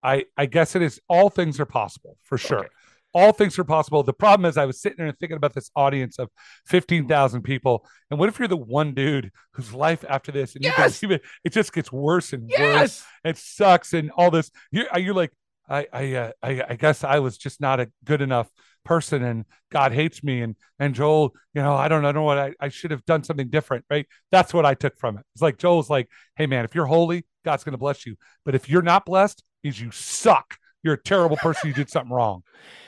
I 0.01 0.25
I 0.36 0.48
guess 0.48 0.75
it 0.75 0.81
is 0.81 1.00
all 1.08 1.29
things 1.29 1.60
are 1.60 1.65
possible 1.67 2.17
for 2.24 2.39
sure. 2.39 2.60
Okay. 2.60 2.67
All 3.13 3.34
things 3.34 3.58
are 3.58 3.63
possible. 3.63 4.03
The 4.03 4.13
problem 4.13 4.48
is, 4.48 4.55
I 4.55 4.65
was 4.65 4.79
sitting 4.79 4.98
there 4.98 5.08
and 5.08 5.17
thinking 5.17 5.36
about 5.36 5.53
this 5.53 5.72
audience 5.75 6.19
of 6.19 6.29
fifteen 6.65 7.08
thousand 7.08 7.41
people, 7.41 7.86
and 8.10 8.19
what 8.19 8.29
if 8.29 8.39
you're 8.39 8.48
the 8.48 8.55
one 8.55 8.93
dude 8.93 9.31
whose 9.53 9.74
life 9.74 10.05
after 10.08 10.31
this, 10.31 10.55
and 10.55 10.63
you 10.63 10.72
can 10.72 10.86
Yes! 10.86 11.03
it, 11.03 11.22
it 11.43 11.51
just 11.51 11.74
gets 11.74 11.91
worse 11.91 12.34
and 12.34 12.50
worse. 12.58 13.03
It 13.25 13.38
sucks, 13.38 13.93
and 13.93 14.12
all 14.12 14.31
this. 14.31 14.51
You're 14.72 14.86
you're 14.98 15.15
like, 15.15 15.31
I 15.67 15.88
I 15.91 16.13
uh, 16.13 16.31
I, 16.41 16.63
I 16.69 16.75
guess 16.75 17.03
I 17.03 17.19
was 17.19 17.38
just 17.38 17.60
not 17.60 17.79
a 17.79 17.91
good 18.05 18.22
enough 18.22 18.50
person, 18.83 19.24
and 19.24 19.45
God 19.71 19.91
hates 19.91 20.24
me, 20.24 20.41
and 20.41 20.55
and 20.79 20.95
Joel, 20.95 21.33
you 21.53 21.62
know, 21.62 21.75
I 21.75 21.88
don't 21.88 22.05
I 22.05 22.12
don't 22.12 22.15
know 22.15 22.24
what 22.24 22.38
I 22.38 22.53
I 22.59 22.69
should 22.69 22.91
have 22.91 23.05
done 23.05 23.24
something 23.24 23.50
different, 23.50 23.86
right? 23.89 24.07
That's 24.31 24.53
what 24.53 24.65
I 24.65 24.74
took 24.74 24.98
from 24.98 25.17
it. 25.17 25.25
It's 25.33 25.41
like 25.41 25.57
Joel's 25.57 25.89
like, 25.89 26.09
hey 26.36 26.48
man, 26.48 26.65
if 26.65 26.75
you're 26.75 26.86
holy, 26.86 27.25
God's 27.45 27.63
to 27.63 27.77
bless 27.77 28.05
you, 28.05 28.15
but 28.45 28.55
if 28.55 28.69
you're 28.69 28.81
not 28.81 29.05
blessed, 29.05 29.43
means 29.63 29.79
you 29.79 29.91
suck. 29.91 30.57
You're 30.83 30.93
a 30.93 31.01
terrible 31.01 31.38
person. 31.38 31.67
You 31.67 31.74
did 31.74 31.89
something 31.89 32.12
wrong. 32.12 32.43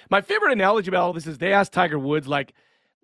My 0.10 0.22
favorite 0.22 0.52
analogy 0.52 0.90
about 0.90 1.04
all 1.04 1.14
this 1.14 1.28
is 1.28 1.38
they 1.38 1.54
asked 1.54 1.74
Tiger 1.74 2.00
Woods 2.00 2.28
like 2.28 2.54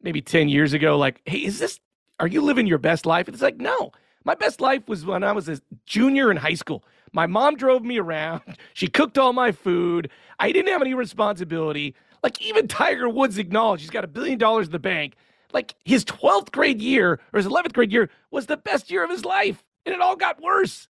maybe 0.01 0.21
10 0.21 0.49
years 0.49 0.73
ago, 0.73 0.97
like, 0.97 1.21
hey, 1.25 1.39
is 1.39 1.59
this, 1.59 1.79
are 2.19 2.27
you 2.27 2.41
living 2.41 2.67
your 2.67 2.77
best 2.77 3.05
life? 3.05 3.27
And 3.27 3.35
it's 3.35 3.41
like, 3.41 3.57
no, 3.57 3.91
my 4.23 4.35
best 4.35 4.61
life 4.61 4.87
was 4.87 5.05
when 5.05 5.23
I 5.23 5.31
was 5.31 5.49
a 5.49 5.59
junior 5.85 6.31
in 6.31 6.37
high 6.37 6.53
school. 6.53 6.83
My 7.13 7.27
mom 7.27 7.55
drove 7.55 7.83
me 7.83 7.97
around. 7.97 8.41
She 8.73 8.87
cooked 8.87 9.17
all 9.17 9.33
my 9.33 9.51
food. 9.51 10.11
I 10.37 10.51
didn't 10.51 10.71
have 10.71 10.81
any 10.81 10.93
responsibility. 10.93 11.95
Like 12.27 12.41
even 12.41 12.67
Tiger 12.67 13.07
Woods 13.07 13.37
acknowledged 13.37 13.81
he's 13.83 13.89
got 13.89 14.03
a 14.03 14.07
billion 14.07 14.37
dollars 14.37 14.65
in 14.67 14.73
the 14.73 14.79
bank. 14.79 15.15
Like 15.53 15.75
his 15.85 16.03
12th 16.03 16.51
grade 16.51 16.81
year 16.81 17.21
or 17.31 17.37
his 17.37 17.45
11th 17.47 17.71
grade 17.73 17.91
year 17.93 18.09
was 18.31 18.47
the 18.47 18.57
best 18.57 18.91
year 18.91 19.01
of 19.05 19.09
his 19.09 19.23
life. 19.23 19.63
And 19.85 19.95
it 19.95 20.01
all 20.01 20.17
got 20.17 20.41
worse. 20.41 20.89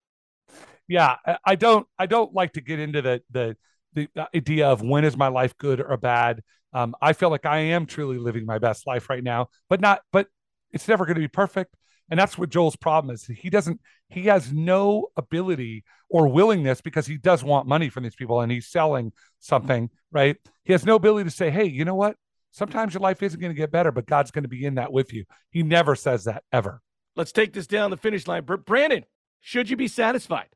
yeah 0.87 1.17
I- 1.45 1.55
don't 1.55 1.85
i 1.99 2.05
don't 2.05 2.33
like 2.33 2.53
to 2.53 2.61
get 2.61 2.79
into 2.79 3.01
the 3.01 3.21
the 3.29 3.55
the 3.93 4.07
idea 4.35 4.67
of 4.67 4.81
when 4.81 5.05
is 5.05 5.15
my 5.17 5.27
life 5.27 5.55
good 5.57 5.79
or 5.81 5.97
bad 5.97 6.41
um 6.73 6.95
i 7.01 7.13
feel 7.13 7.29
like 7.29 7.45
i 7.45 7.57
am 7.59 7.85
truly 7.85 8.17
living 8.17 8.45
my 8.45 8.57
best 8.57 8.87
life 8.87 9.09
right 9.09 9.23
now 9.23 9.49
but 9.69 9.81
not 9.81 10.01
but 10.11 10.27
it's 10.71 10.87
never 10.87 11.05
going 11.05 11.15
to 11.15 11.21
be 11.21 11.27
perfect 11.27 11.75
and 12.09 12.19
that's 12.19 12.37
what 12.37 12.49
joel's 12.49 12.75
problem 12.75 13.13
is 13.13 13.25
he 13.25 13.49
doesn't 13.49 13.79
he 14.07 14.23
has 14.23 14.51
no 14.51 15.07
ability 15.17 15.83
or 16.09 16.27
willingness 16.27 16.81
because 16.81 17.05
he 17.05 17.17
does 17.17 17.43
want 17.43 17.67
money 17.67 17.89
from 17.89 18.03
these 18.03 18.15
people 18.15 18.41
and 18.41 18.51
he's 18.51 18.67
selling 18.67 19.11
something 19.39 19.89
right 20.11 20.37
he 20.63 20.73
has 20.73 20.85
no 20.85 20.95
ability 20.95 21.29
to 21.29 21.35
say 21.35 21.49
hey 21.49 21.65
you 21.65 21.85
know 21.85 21.95
what 21.95 22.15
sometimes 22.51 22.93
your 22.93 23.01
life 23.01 23.21
isn't 23.21 23.39
going 23.39 23.53
to 23.53 23.57
get 23.57 23.71
better 23.71 23.91
but 23.91 24.05
god's 24.05 24.31
going 24.31 24.43
to 24.43 24.49
be 24.49 24.65
in 24.65 24.75
that 24.75 24.91
with 24.91 25.13
you 25.13 25.23
he 25.51 25.63
never 25.63 25.95
says 25.95 26.23
that 26.23 26.43
ever 26.51 26.81
Let's 27.19 27.33
take 27.33 27.51
this 27.51 27.67
down 27.67 27.91
the 27.91 27.97
finish 27.97 28.27
line. 28.27 28.45
Brandon, 28.45 29.03
should 29.41 29.69
you 29.69 29.75
be 29.75 29.89
satisfied? 29.89 30.47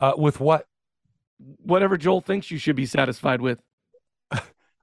uh 0.00 0.14
with 0.16 0.40
what 0.40 0.66
Whatever 1.58 1.98
Joel 1.98 2.20
thinks 2.20 2.50
you 2.50 2.58
should 2.58 2.76
be 2.76 2.86
satisfied 2.86 3.40
with. 3.42 3.60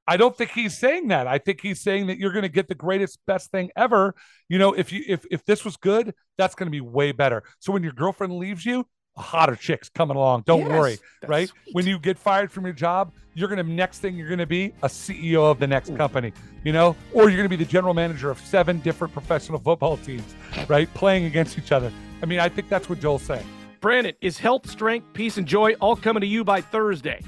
I 0.08 0.18
don't 0.18 0.36
think 0.36 0.52
he's 0.52 0.78
saying 0.78 1.10
that. 1.10 1.28
I 1.28 1.38
think 1.38 1.62
he's 1.62 1.80
saying 1.82 2.08
that 2.08 2.18
you're 2.18 2.32
going 2.32 2.44
to 2.44 2.50
get 2.50 2.68
the 2.68 2.76
greatest, 2.76 3.20
best 3.28 3.52
thing 3.52 3.70
ever. 3.76 4.16
You 4.50 4.60
know, 4.60 4.74
if 4.74 4.92
you 4.92 5.04
if 5.08 5.26
if 5.32 5.46
this 5.46 5.64
was 5.64 5.78
good, 5.78 6.14
that's 6.38 6.56
going 6.56 6.68
to 6.68 6.72
be 6.72 6.82
way 6.82 7.12
better. 7.12 7.44
So 7.60 7.72
when 7.72 7.84
your 7.84 7.94
girlfriend 7.94 8.34
leaves 8.34 8.66
you, 8.66 8.86
a 9.18 9.22
hotter 9.22 9.56
chicks 9.56 9.90
coming 9.90 10.16
along. 10.16 10.44
Don't 10.46 10.62
Yes, 10.62 10.70
worry, 10.70 10.98
right? 11.28 11.50
sweet. 11.50 11.76
When 11.76 11.86
you 11.86 12.00
get 12.00 12.18
fired 12.18 12.52
from 12.52 12.64
your 12.66 12.74
job, 12.74 13.12
you're 13.34 13.50
gonna 13.50 13.64
next 13.64 14.00
thing 14.00 14.16
you're 14.16 14.30
gonna 14.30 14.46
be 14.46 14.74
a 14.84 14.88
CEO 14.88 15.52
of 15.52 15.60
the 15.60 15.68
next 15.68 15.96
company, 15.98 16.32
you 16.64 16.72
know, 16.72 16.96
or 17.14 17.30
you're 17.30 17.38
gonna 17.38 17.50
be 17.50 17.56
the 17.58 17.66
general 17.66 17.94
manager 17.94 18.30
of 18.30 18.40
seven 18.40 18.80
different 18.80 19.14
professional 19.14 19.60
football 19.60 19.98
teams, 19.98 20.34
right? 20.68 20.92
Playing 20.94 21.26
against 21.26 21.58
each 21.58 21.72
other. 21.72 21.92
I 22.22 22.26
mean, 22.26 22.40
I 22.40 22.48
think 22.50 22.70
that's 22.70 22.90
what 22.90 23.00
Joel's 23.02 23.24
saying. 23.24 23.46
Brandon, 23.82 24.14
is 24.22 24.38
health, 24.38 24.70
strength, 24.70 25.08
peace, 25.14 25.38
and 25.38 25.48
joy 25.48 25.74
all 25.82 25.96
coming 25.96 26.22
to 26.22 26.28
you 26.28 26.44
by 26.44 26.62
Thursday? 26.62 27.22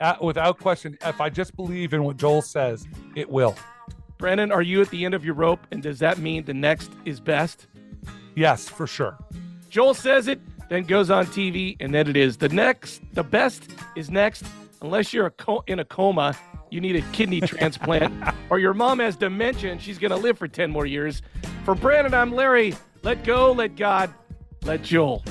Uh, 0.00 0.16
without 0.22 0.58
question, 0.58 0.96
if 1.04 1.20
I 1.20 1.28
just 1.28 1.54
believe 1.56 1.92
in 1.92 2.04
what 2.04 2.16
Joel 2.16 2.42
says, 2.42 2.86
it 3.16 3.28
will. 3.28 3.54
Brandon, 4.16 4.50
are 4.50 4.62
you 4.62 4.80
at 4.80 4.90
the 4.90 5.04
end 5.04 5.14
of 5.14 5.24
your 5.24 5.34
rope? 5.34 5.60
And 5.70 5.82
does 5.82 5.98
that 5.98 6.18
mean 6.18 6.44
the 6.44 6.54
next 6.54 6.90
is 7.04 7.20
best? 7.20 7.66
Yes, 8.34 8.68
for 8.68 8.86
sure. 8.86 9.18
Joel 9.68 9.94
says 9.94 10.26
it, 10.26 10.40
then 10.68 10.84
goes 10.84 11.10
on 11.10 11.26
TV, 11.26 11.76
and 11.80 11.92
then 11.94 12.08
it 12.08 12.16
is. 12.16 12.36
The 12.36 12.48
next, 12.48 13.02
the 13.12 13.22
best 13.22 13.70
is 13.96 14.10
next. 14.10 14.44
Unless 14.82 15.12
you're 15.12 15.26
a 15.26 15.30
co- 15.30 15.64
in 15.66 15.80
a 15.80 15.84
coma, 15.84 16.34
you 16.70 16.80
need 16.80 16.96
a 16.96 17.02
kidney 17.12 17.40
transplant, 17.42 18.14
or 18.48 18.58
your 18.58 18.72
mom 18.72 19.00
has 19.00 19.16
dementia 19.16 19.70
and 19.70 19.82
she's 19.82 19.98
going 19.98 20.12
to 20.12 20.16
live 20.16 20.38
for 20.38 20.48
10 20.48 20.70
more 20.70 20.86
years. 20.86 21.20
For 21.64 21.74
Brandon, 21.74 22.14
I'm 22.14 22.32
Larry. 22.32 22.74
Let 23.02 23.24
go, 23.24 23.52
let 23.52 23.76
God, 23.76 24.12
let 24.64 24.82
Joel. 24.82 25.24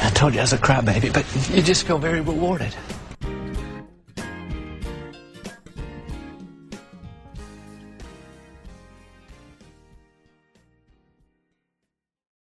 I 0.00 0.10
told 0.10 0.34
you 0.34 0.40
I 0.40 0.44
was 0.44 0.52
a 0.52 0.58
crybaby, 0.58 1.12
but 1.12 1.24
you 1.54 1.62
just 1.62 1.86
feel 1.86 1.98
very 1.98 2.20
rewarded. 2.20 2.74